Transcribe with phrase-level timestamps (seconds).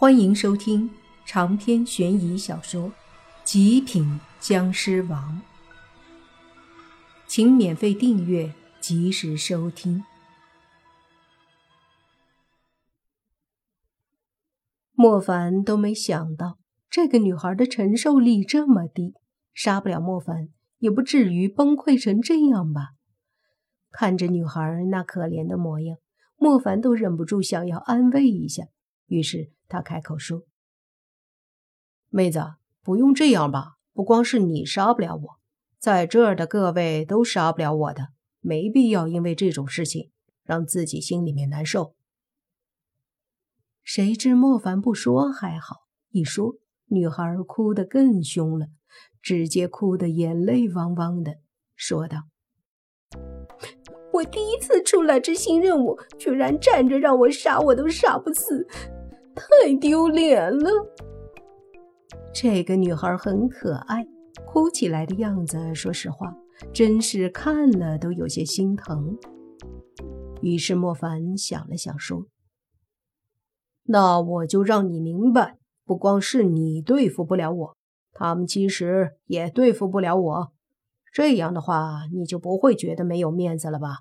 [0.00, 0.88] 欢迎收听
[1.26, 2.84] 长篇悬疑小说
[3.42, 5.42] 《极品僵尸王》，
[7.26, 10.04] 请免费订阅，及时收听。
[14.92, 19.14] 莫凡都没想到这个女孩的承受力这么低，
[19.52, 22.90] 杀不了莫凡，也不至于崩溃成这样吧？
[23.90, 24.62] 看着女孩
[24.92, 25.98] 那可怜的模样，
[26.36, 28.62] 莫凡都忍不住想要安慰一下，
[29.08, 29.50] 于是。
[29.68, 30.44] 他开口说
[32.08, 32.42] ：“妹子，
[32.82, 33.76] 不用这样吧？
[33.92, 35.38] 不光是你杀不了我，
[35.78, 38.08] 在这儿的各位都杀不了我的，
[38.40, 40.10] 没必要因为这种事情
[40.42, 41.94] 让自己心里面难受。”
[43.84, 46.56] 谁知莫凡不说还好，一说，
[46.86, 48.66] 女孩哭得更凶了，
[49.20, 51.36] 直接哭得眼泪汪汪的，
[51.74, 52.24] 说道
[54.12, 58.66] ：“我第一次出来执行任务，居然站着让我杀，我都杀不死。”
[59.38, 60.70] 太丢脸了！
[62.34, 64.06] 这个女孩很可爱，
[64.44, 66.36] 哭起来的样子，说实话，
[66.72, 69.16] 真是看了都有些心疼。
[70.42, 72.26] 于是莫凡想了想，说
[73.84, 77.76] ：“那我就让你明白，不光是你对付不了我，
[78.12, 80.52] 他们其实也对付不了我。
[81.12, 84.00] 这样的话，你就不会觉得没有面子了吧？”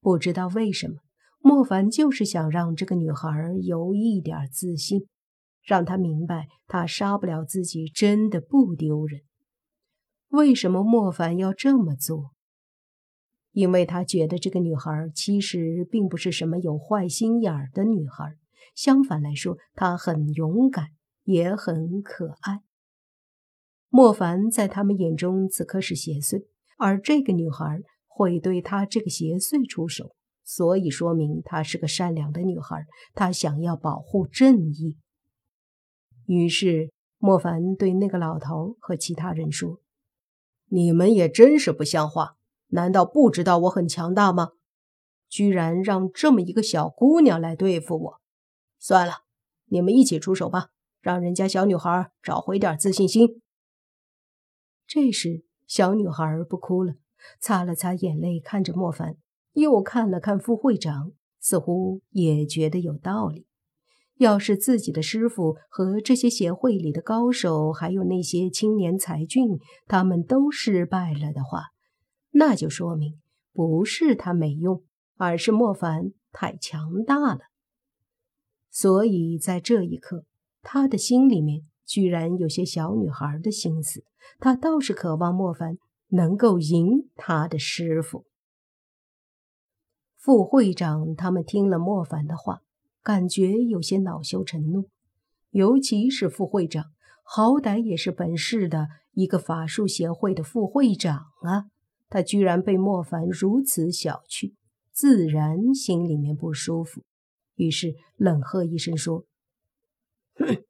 [0.00, 0.96] 不知道为什么。
[1.42, 3.28] 莫凡就是想让这个女孩
[3.62, 5.06] 有一点自信，
[5.62, 9.22] 让她明白她杀不了自己真的不丢人。
[10.28, 12.30] 为什么莫凡要这么做？
[13.50, 18.36] 因为他觉得这个女孩其实并不是什么有坏心眼的女孩，
[18.74, 20.86] 相反来说，她很勇敢，
[21.24, 22.60] 也很可爱。
[23.90, 26.46] 莫凡在他们眼中此刻是邪祟，
[26.78, 30.14] 而这个女孩会对他这个邪祟出手。
[30.44, 34.96] 所以说明她是个善良的女孩，她想要保护正义。
[36.26, 39.80] 于是莫凡对那个老头和其他人说
[40.70, 42.36] ：“你们也真是不像话，
[42.68, 44.52] 难道不知道我很强大吗？
[45.28, 48.20] 居然让这么一个小姑娘来对付我！
[48.78, 49.22] 算了，
[49.66, 50.68] 你们一起出手吧，
[51.00, 53.40] 让人家小女孩找回点自信心。”
[54.86, 56.96] 这时，小女孩不哭了，
[57.40, 59.16] 擦了擦眼泪，看着莫凡。
[59.52, 63.46] 又看了看副会长，似乎也觉得有道理。
[64.18, 71.64] 要是自己的师傅和这些协会里的高手，还有那些青年才俊，他们都失败了的话，
[72.30, 73.20] 那就说明
[73.52, 74.84] 不是他没用，
[75.16, 77.40] 而是莫凡太强大了。
[78.70, 80.24] 所以在这一刻，
[80.62, 84.04] 他的心里面居然有些小女孩的心思，
[84.38, 88.24] 他倒是渴望莫凡能够赢他的师傅。
[90.22, 92.62] 副会长他们听了莫凡的话，
[93.02, 94.88] 感觉有些恼羞成怒。
[95.50, 96.92] 尤其是副会长，
[97.24, 101.64] 好歹也是本市的一个法术协会的副会长啊，
[102.08, 104.52] 他居然被莫凡如此小觑，
[104.92, 107.02] 自然心里面不舒服。
[107.56, 109.24] 于是冷喝一声说
[110.38, 110.62] ：“哼，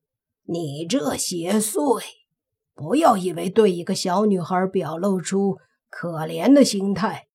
[0.44, 2.02] 你这邪祟，
[2.72, 5.58] 不要以为对一个小女孩表露出
[5.90, 7.28] 可怜的心态。”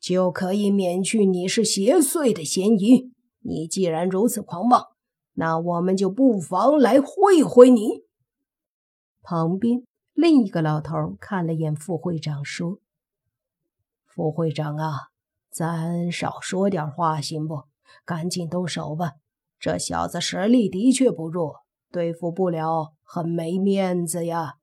[0.00, 3.12] 就可以免去你是邪祟的嫌疑。
[3.40, 4.86] 你既然如此狂妄，
[5.34, 8.04] 那我们就不妨来会会你。
[9.22, 9.82] 旁边
[10.12, 12.78] 另一个老头看了眼副会长，说
[14.06, 15.08] ：“副会长啊，
[15.50, 17.64] 咱少说点话行不？
[18.04, 19.12] 赶紧动手吧！
[19.58, 21.60] 这小子实力的确不弱，
[21.90, 24.54] 对付不了很没面子呀。”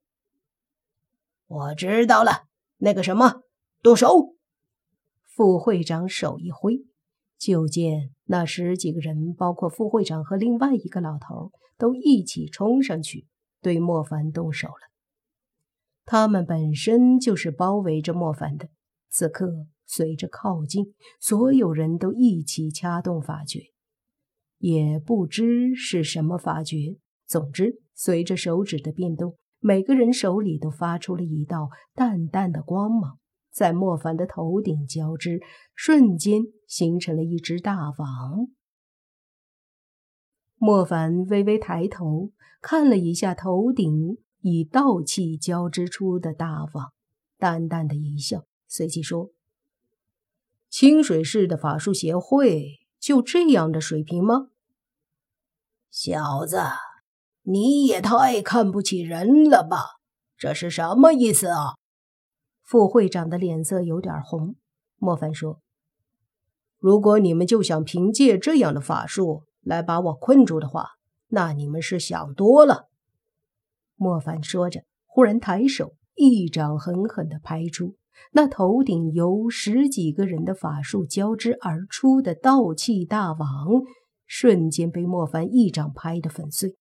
[1.47, 2.43] 我知道了，
[2.77, 3.41] 那个什么，
[3.81, 4.34] 动手。
[5.35, 6.85] 副会长手一挥，
[7.37, 13.27] 就见那十几个人，包括副会长和另外一个老头，都一起冲上去
[13.61, 14.79] 对莫凡动手了。
[16.05, 18.69] 他们本身就是包围着莫凡的，
[19.09, 23.59] 此刻随着靠近，所有人都一起掐动法诀，
[24.59, 26.95] 也不知是什么法诀。
[27.27, 33.19] 总之，随着手指的变动，每个人手里都发出了一道淡淡的光芒。
[33.55, 35.41] 在莫凡的头顶交织，
[35.73, 38.49] 瞬间形成了一只大网。
[40.57, 46.91] 莫凡微微抬头看了一下头顶以道气交织出的大网，
[47.37, 49.31] 淡淡的一笑，随即说
[50.69, 54.49] ：“清水市的法术协会就这样的水平吗？
[55.89, 56.59] 小子，
[57.43, 60.01] 你也太看不起人了吧？
[60.37, 61.75] 这是什么意思啊？”
[62.65, 64.55] 副会长的脸色有点红。
[64.97, 65.59] 莫凡说
[66.79, 70.89] ：“如果你们就想凭借这样的法术来把我困住的话，
[71.27, 72.87] 那你们是想多了。”
[73.95, 77.95] 莫凡说着，忽然抬手一掌狠狠地拍出，
[78.31, 83.83] 那头顶由十几个人的法术交织而出的道气大王，
[84.25, 86.75] 瞬间被莫凡一掌拍得粉碎。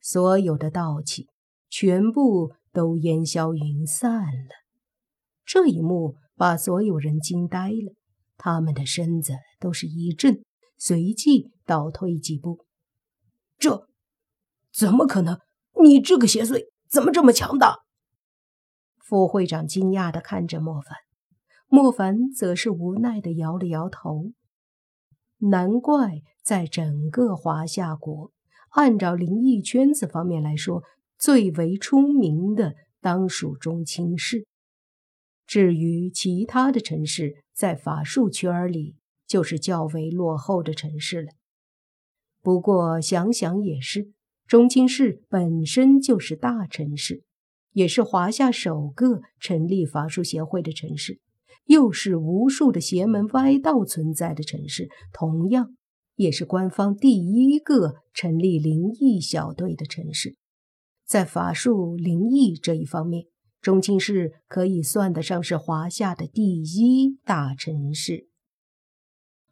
[0.00, 1.28] 所有的道气
[1.68, 4.50] 全部都烟消云散了。
[5.46, 7.94] 这一幕把所有人惊呆了，
[8.36, 10.44] 他们的身子都是一震，
[10.76, 12.66] 随即倒退几步。
[13.56, 13.86] 这
[14.72, 15.38] 怎么可能？
[15.82, 17.78] 你这个邪祟怎么这么强大？
[18.98, 20.96] 副会长惊讶地看着莫凡，
[21.68, 24.32] 莫凡则是无奈地摇了摇头。
[25.38, 28.32] 难怪在整个华夏国。
[28.70, 30.82] 按照灵异圈子方面来说，
[31.24, 34.44] 最为出名的当属中青市。
[35.46, 41.28] 至于其他的城市，在法术圈里就是较为落后的城市了。
[42.42, 44.12] 不过想想也是，
[44.46, 47.22] 中青市本身就是大城市，
[47.72, 51.20] 也是华夏首个成立法术协会的城市，
[51.64, 55.74] 又是无数的邪门歪道存在的城市，同样。
[56.16, 60.36] 也是官方第一个成立灵异小队的城市，
[61.04, 63.26] 在法术灵异这一方面，
[63.60, 68.28] 中庆市可以算得上是华夏的第一大城市。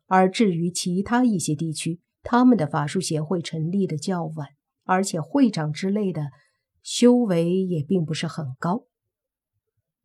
[0.07, 4.49] 而至于其他一些地区，他们的法术协会成立的较晚，
[4.85, 6.31] 而且会长之类的
[6.83, 8.87] 修为也并不是很高。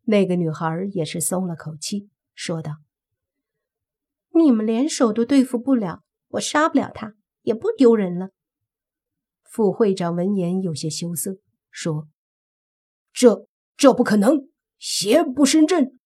[0.04, 2.78] 那个女孩也是松了口气，说道
[4.34, 8.32] ：“你们联手都对付不了。”我杀不了他，也不丢人了。
[9.50, 11.38] 副会长闻言有些羞涩，
[11.72, 12.08] 说
[13.14, 15.98] ：“这这不可能，邪不胜正。”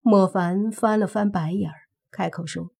[0.00, 1.76] 莫凡翻了翻白眼儿，
[2.10, 2.72] 开口说：“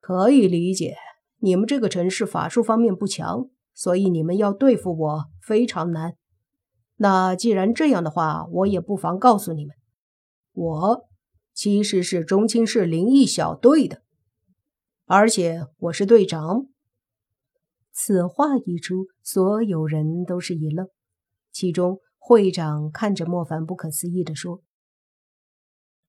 [0.00, 0.96] 可以理解，
[1.38, 6.16] 你们这个城市法术方面不强，所以你们要对付我非常难。
[6.96, 9.76] 那既然这样的话，我也不妨告诉你们，
[10.52, 11.08] 我
[11.52, 14.02] 其实是中青市灵异小队的。”
[15.04, 16.66] 而且我是队长。
[17.98, 20.86] 此话一出，所有人都是一愣。
[21.50, 24.60] 其中会长看着莫凡，不可思议地说：“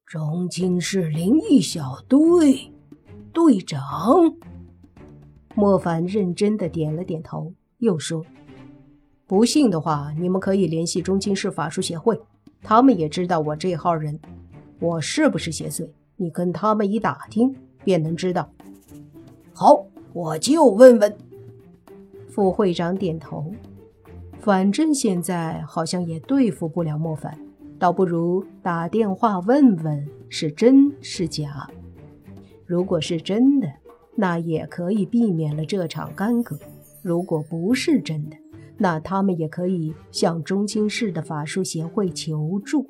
[0.05, 2.73] 中青市灵异小队
[3.31, 3.79] 队长。”
[5.55, 8.25] 莫凡认真的点了点头，又说
[9.25, 12.19] ：“不信的话，你们可以联系中青市法术协会，
[12.61, 14.19] 他们也知道我这号人。
[14.81, 15.89] 我是不是邪祟？
[16.17, 17.55] 你跟他们一打听，
[17.85, 18.51] 便能知道。”
[19.55, 21.17] 好，我就问问。
[22.37, 23.51] 副会长点头。
[24.39, 27.35] 反正现在好像也对付不了莫凡，
[27.79, 31.67] 倒不如打电话问问是真是假。
[32.67, 33.67] 如果是真的，
[34.15, 36.55] 那也可以避免了这场干戈；
[37.01, 38.37] 如果不是真的，
[38.77, 42.87] 那他们也可以向中青市的法术协会求助。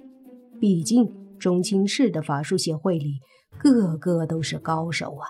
[0.60, 1.10] 毕竟
[1.40, 3.14] 中青市的法术协会里，
[3.58, 5.30] 个个都是高手啊。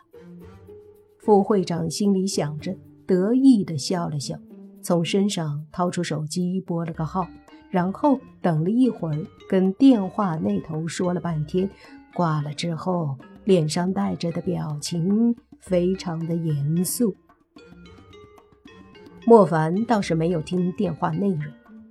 [1.19, 2.75] 副会长心里想着，
[3.07, 4.37] 得意地笑了笑，
[4.81, 7.27] 从身上掏出手机拨了个号，
[7.71, 9.17] 然后等了一会儿，
[9.49, 11.69] 跟电话那头说了半天，
[12.13, 17.15] 挂了之后，脸上带着的表情非常的严肃。
[19.25, 21.43] 莫凡倒是没有听电话内容，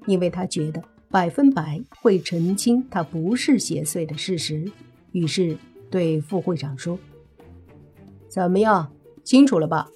[0.07, 4.71] 因为他觉得百分百会澄清他不是邪祟的事实，
[5.13, 5.57] 于是
[5.91, 6.99] 对副会长说
[8.29, 8.91] ：“怎么样？”
[9.23, 9.89] 清楚了吧？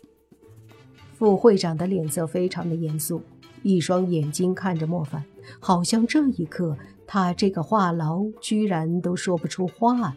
[1.20, 3.20] 副会长的脸色非常的严肃，
[3.62, 5.22] 一双眼睛看着莫凡，
[5.58, 6.74] 好像这一刻
[7.06, 10.16] 他这个话痨居然都说不出话了。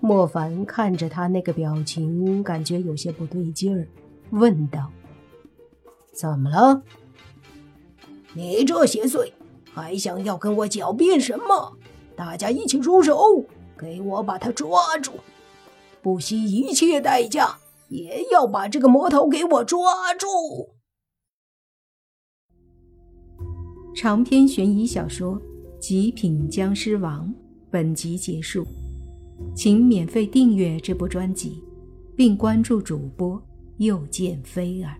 [0.00, 3.88] 莫凡看着他那个表情，感觉有些不对劲儿，
[4.30, 4.92] 问道
[6.14, 6.80] ：“怎么了？
[8.34, 9.32] 你这邪祟
[9.74, 11.76] 还想要跟我狡辩什么？
[12.14, 13.44] 大家一起出手，
[13.76, 15.14] 给我把他抓住，
[16.00, 20.74] 不惜一切代价！”也要把这个魔头给我抓住！
[23.94, 25.34] 长篇悬疑小说
[25.80, 27.28] 《极品僵尸王》
[27.70, 28.64] 本集结束，
[29.54, 31.62] 请免费订阅这部专辑，
[32.16, 33.42] 并关注主播
[33.78, 34.96] 又见菲儿，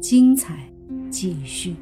[0.00, 0.72] 精彩
[1.10, 1.74] 继续。